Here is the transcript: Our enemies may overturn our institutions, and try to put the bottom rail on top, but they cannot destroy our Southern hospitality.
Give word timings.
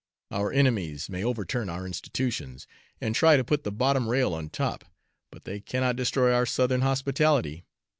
Our 0.31 0.51
enemies 0.51 1.09
may 1.11 1.23
overturn 1.23 1.69
our 1.69 1.85
institutions, 1.85 2.65
and 2.99 3.13
try 3.13 3.37
to 3.37 3.43
put 3.43 3.63
the 3.63 3.71
bottom 3.71 4.09
rail 4.09 4.33
on 4.33 4.49
top, 4.49 4.83
but 5.31 5.43
they 5.43 5.59
cannot 5.59 5.95
destroy 5.95 6.33
our 6.33 6.47
Southern 6.47 6.81
hospitality. 6.81 7.65